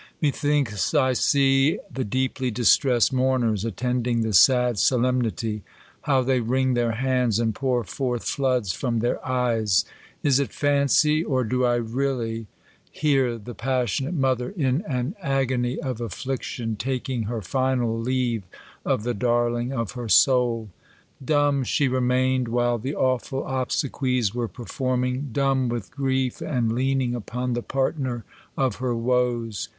Methinks 0.19 0.95
I 0.95 1.13
see 1.13 1.77
the 1.93 2.03
deeply 2.03 2.49
distressed 2.49 3.13
mourners 3.13 3.63
attending 3.63 4.21
the 4.23 4.33
sad 4.33 4.79
solem 4.79 5.21
nity. 5.21 5.61
How 6.01 6.23
they 6.23 6.39
wring 6.39 6.73
their 6.73 6.93
hands, 6.93 7.37
and 7.37 7.53
pour 7.53 7.83
forth 7.83 8.23
floods 8.23 8.73
from 8.73 8.97
their 8.97 9.23
eyes! 9.23 9.85
Is 10.23 10.39
it 10.39 10.51
fancy? 10.51 11.23
or 11.23 11.43
do 11.43 11.65
I 11.65 11.75
really 11.75 12.47
hear 12.91 13.37
the 13.37 13.53
passionate 13.53 14.15
mother, 14.15 14.49
in 14.57 14.81
an 14.89 15.13
agony 15.21 15.77
of 15.79 16.01
affliction, 16.01 16.77
taking 16.77 17.25
her 17.25 17.43
final 17.43 17.95
leave 17.95 18.41
of 18.83 19.03
the 19.03 19.13
darling 19.13 19.71
of 19.71 19.91
her 19.91 20.09
soul? 20.09 20.69
Dumb 21.23 21.63
she 21.63 21.87
remained, 21.87 22.47
while 22.47 22.79
the 22.79 22.95
awful 22.95 23.45
obsequies 23.45 24.33
were 24.33 24.47
performing; 24.47 25.29
dumb 25.31 25.69
with 25.69 25.91
grief, 25.91 26.41
and 26.41 26.73
leaning 26.73 27.13
upon 27.13 27.53
the 27.53 27.61
partner 27.61 28.25
of 28.57 28.77
her 28.77 28.95
woes. 28.95 29.69